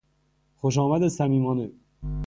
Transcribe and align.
خوشآمد 0.55 1.07
صمیمانه 1.07 1.71